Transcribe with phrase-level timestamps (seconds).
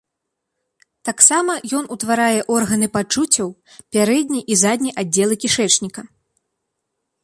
[1.09, 3.47] Таксама ён утварае органы пачуццяў,
[3.97, 6.01] пярэдні і задні аддзелы кішэчніка.